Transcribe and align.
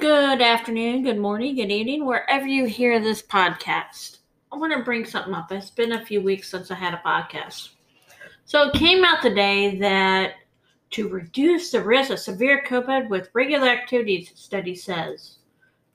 Good 0.00 0.40
afternoon, 0.40 1.02
good 1.02 1.18
morning, 1.18 1.56
good 1.56 1.70
evening, 1.70 2.06
wherever 2.06 2.46
you 2.46 2.64
hear 2.64 3.00
this 3.00 3.20
podcast. 3.20 4.20
I 4.50 4.56
want 4.56 4.72
to 4.72 4.82
bring 4.82 5.04
something 5.04 5.34
up. 5.34 5.52
It's 5.52 5.68
been 5.68 5.92
a 5.92 6.06
few 6.06 6.22
weeks 6.22 6.48
since 6.48 6.70
I 6.70 6.74
had 6.76 6.94
a 6.94 7.02
podcast. 7.04 7.72
So 8.46 8.62
it 8.62 8.72
came 8.72 9.04
out 9.04 9.20
today 9.20 9.76
that 9.76 10.36
to 10.92 11.10
reduce 11.10 11.70
the 11.70 11.82
risk 11.82 12.10
of 12.10 12.18
severe 12.18 12.64
COVID 12.66 13.10
with 13.10 13.28
regular 13.34 13.68
activities, 13.68 14.32
study 14.34 14.74
says 14.74 15.36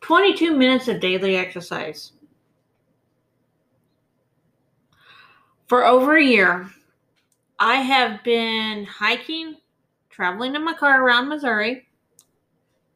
22 0.01 0.55
minutes 0.55 0.87
of 0.87 0.99
daily 0.99 1.35
exercise. 1.35 2.11
For 5.65 5.83
over 5.83 6.17
a 6.17 6.23
year, 6.23 6.69
I 7.57 7.77
have 7.77 8.23
been 8.23 8.85
hiking, 8.85 9.55
traveling 10.11 10.53
in 10.53 10.63
my 10.63 10.75
car 10.75 11.03
around 11.03 11.27
Missouri, 11.27 11.87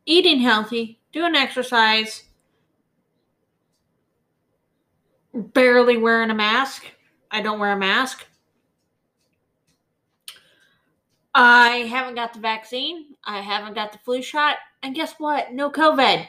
eating 0.05 0.39
healthy, 0.39 0.98
doing 1.11 1.35
exercise, 1.35 2.23
barely 5.33 5.97
wearing 5.97 6.29
a 6.29 6.35
mask. 6.35 6.85
I 7.31 7.41
don't 7.41 7.59
wear 7.59 7.73
a 7.73 7.77
mask. 7.77 8.25
I 11.33 11.87
haven't 11.89 12.15
got 12.15 12.33
the 12.33 12.39
vaccine. 12.39 13.15
I 13.23 13.41
haven't 13.41 13.75
got 13.75 13.91
the 13.91 13.99
flu 13.99 14.21
shot. 14.21 14.57
And 14.81 14.95
guess 14.95 15.13
what? 15.17 15.53
No 15.53 15.71
COVID. 15.71 16.25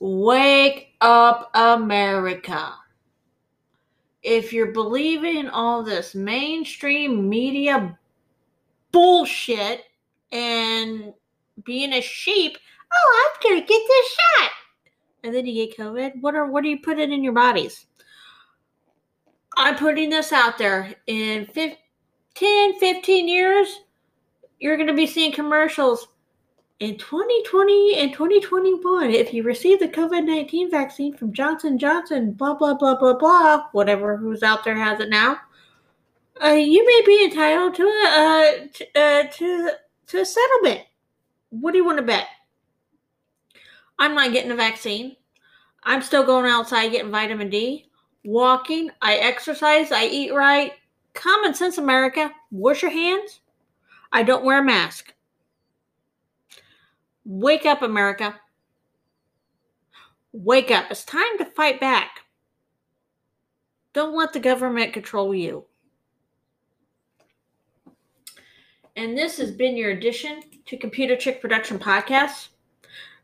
Wake 0.00 0.94
up, 1.00 1.50
America. 1.54 2.74
If 4.22 4.52
you're 4.52 4.72
believing 4.72 5.48
all 5.48 5.82
this 5.82 6.14
mainstream 6.14 7.28
media 7.28 7.98
bullshit 8.92 9.84
and 10.30 11.12
being 11.64 11.94
a 11.94 12.00
sheep, 12.00 12.58
oh, 12.92 13.30
I'm 13.44 13.60
to 13.60 13.66
get 13.66 13.82
this 13.88 14.08
shot. 14.12 14.50
And 15.24 15.34
then 15.34 15.46
you 15.46 15.66
get 15.66 15.76
COVID. 15.76 16.20
What 16.20 16.34
are 16.34 16.46
what 16.46 16.64
are 16.64 16.68
you 16.68 16.80
putting 16.80 17.12
in 17.12 17.24
your 17.24 17.32
bodies? 17.32 17.86
I'm 19.56 19.76
putting 19.76 20.10
this 20.10 20.32
out 20.32 20.58
there 20.58 20.94
in 21.06 21.46
15 21.46 21.76
10, 22.38 22.78
15 22.78 23.26
years, 23.26 23.80
you're 24.60 24.76
to 24.76 24.94
be 24.94 25.08
seeing 25.08 25.32
commercials 25.32 26.06
in 26.78 26.96
2020 26.96 27.98
and 27.98 28.12
2021 28.12 29.10
if 29.10 29.34
you 29.34 29.42
receive 29.42 29.80
the 29.80 29.88
covid-19 29.88 30.70
vaccine 30.70 31.12
from 31.12 31.32
johnson 31.32 31.76
johnson 31.76 32.30
blah 32.30 32.54
blah 32.54 32.74
blah 32.74 32.94
blah 32.94 33.14
blah 33.14 33.64
whatever 33.72 34.16
who's 34.16 34.44
out 34.44 34.62
there 34.64 34.76
has 34.76 35.00
it 35.00 35.10
now 35.10 35.36
uh, 36.40 36.50
you 36.50 36.86
may 36.86 37.02
be 37.04 37.24
entitled 37.24 37.74
to 37.74 37.82
a 37.82 38.04
uh, 38.06 38.66
to, 38.72 39.00
uh, 39.00 39.22
to 39.32 39.70
to 40.06 40.20
a 40.20 40.24
settlement 40.24 40.82
what 41.50 41.72
do 41.72 41.78
you 41.78 41.84
want 41.84 41.98
to 41.98 42.04
bet 42.04 42.28
i'm 43.98 44.14
not 44.14 44.32
getting 44.32 44.50
a 44.50 44.56
vaccine 44.56 45.16
i'm 45.84 46.02
still 46.02 46.24
going 46.24 46.50
outside 46.50 46.88
getting 46.90 47.10
vitamin 47.10 47.50
d 47.50 47.90
walking 48.24 48.90
i 49.02 49.14
exercise 49.14 49.92
i 49.92 50.04
eat 50.04 50.32
right 50.32 50.72
Common 51.18 51.52
sense, 51.52 51.78
America. 51.78 52.30
Wash 52.52 52.82
your 52.82 52.92
hands. 52.92 53.40
I 54.12 54.22
don't 54.22 54.44
wear 54.44 54.60
a 54.60 54.64
mask. 54.64 55.12
Wake 57.24 57.66
up, 57.66 57.82
America. 57.82 58.38
Wake 60.32 60.70
up. 60.70 60.86
It's 60.92 61.04
time 61.04 61.38
to 61.38 61.44
fight 61.44 61.80
back. 61.80 62.20
Don't 63.94 64.16
let 64.16 64.32
the 64.32 64.38
government 64.38 64.92
control 64.92 65.34
you. 65.34 65.64
And 68.94 69.18
this 69.18 69.38
has 69.38 69.50
been 69.50 69.76
your 69.76 69.90
addition 69.90 70.42
to 70.66 70.76
Computer 70.76 71.16
Chick 71.16 71.40
Production 71.40 71.80
Podcast. 71.80 72.50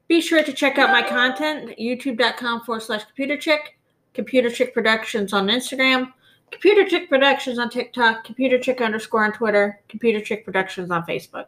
Be 0.08 0.20
sure 0.20 0.42
to 0.42 0.52
check 0.52 0.78
out 0.78 0.90
my 0.90 1.02
content, 1.02 1.78
youtube.com 1.78 2.62
forward 2.62 2.82
slash 2.82 3.04
computer 3.04 3.36
chick, 3.36 3.78
computer 4.12 4.50
chick 4.50 4.74
productions 4.74 5.32
on 5.32 5.48
Instagram, 5.48 6.12
Computer 6.54 6.88
Chick 6.88 7.08
Productions 7.08 7.58
on 7.58 7.68
TikTok, 7.68 8.22
Computer 8.24 8.58
Chick 8.58 8.80
underscore 8.80 9.24
on 9.24 9.32
Twitter, 9.32 9.80
Computer 9.88 10.20
Chick 10.20 10.44
Productions 10.44 10.90
on 10.90 11.02
Facebook. 11.04 11.46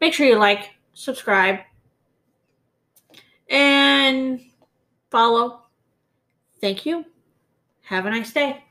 Make 0.00 0.14
sure 0.14 0.26
you 0.26 0.36
like, 0.36 0.70
subscribe, 0.94 1.60
and 3.48 4.40
follow. 5.10 5.62
Thank 6.60 6.86
you. 6.86 7.04
Have 7.82 8.06
a 8.06 8.10
nice 8.10 8.32
day. 8.32 8.64